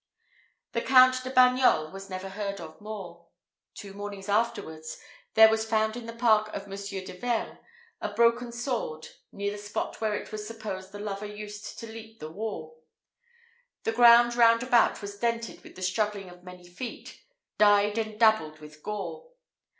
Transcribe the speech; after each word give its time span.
The 0.71 0.81
Count 0.81 1.23
de 1.23 1.29
Bagnols 1.29 1.93
was 1.93 2.09
never 2.09 2.29
heard 2.29 2.59
of 2.59 2.81
more. 2.81 3.27
Two 3.75 3.93
mornings 3.93 4.29
afterwards, 4.29 4.99
there 5.35 5.47
was 5.47 5.63
found 5.69 5.95
in 5.95 6.07
the 6.07 6.11
park 6.13 6.47
of 6.55 6.63
M. 6.63 6.71
de 6.71 7.13
Vergne 7.19 7.59
a 8.01 8.09
broken 8.09 8.51
sword, 8.51 9.09
near 9.31 9.51
the 9.51 9.59
spot 9.59 10.01
where 10.01 10.15
it 10.15 10.31
was 10.31 10.47
supposed 10.47 10.91
the 10.91 10.97
lover 10.97 11.27
used 11.27 11.77
to 11.77 11.85
leap 11.85 12.19
the 12.19 12.31
wall. 12.31 12.83
The 13.83 13.91
ground 13.91 14.35
round 14.35 14.63
about 14.63 15.03
was 15.03 15.19
dented 15.19 15.63
with 15.63 15.75
the 15.75 15.83
struggling 15.83 16.31
of 16.31 16.43
many 16.43 16.67
feet, 16.67 17.21
died 17.59 17.99
and 17.99 18.19
dabbled 18.19 18.57
with 18.57 18.81
gore. 18.81 19.33